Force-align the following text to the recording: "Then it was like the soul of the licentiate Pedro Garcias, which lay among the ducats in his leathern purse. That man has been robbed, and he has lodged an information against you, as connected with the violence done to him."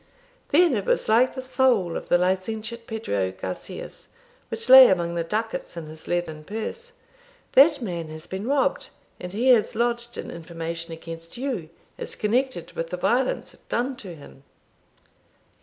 "Then 0.49 0.75
it 0.75 0.85
was 0.85 1.07
like 1.07 1.35
the 1.35 1.43
soul 1.43 1.95
of 1.95 2.09
the 2.09 2.17
licentiate 2.17 2.87
Pedro 2.87 3.31
Garcias, 3.31 4.07
which 4.49 4.67
lay 4.67 4.87
among 4.87 5.13
the 5.13 5.23
ducats 5.23 5.77
in 5.77 5.85
his 5.85 6.07
leathern 6.07 6.43
purse. 6.43 6.93
That 7.51 7.83
man 7.83 8.07
has 8.09 8.25
been 8.25 8.47
robbed, 8.47 8.89
and 9.19 9.31
he 9.31 9.49
has 9.49 9.75
lodged 9.75 10.17
an 10.17 10.31
information 10.31 10.91
against 10.91 11.37
you, 11.37 11.69
as 11.99 12.15
connected 12.15 12.71
with 12.71 12.89
the 12.89 12.97
violence 12.97 13.55
done 13.69 13.95
to 13.97 14.15
him." 14.15 14.41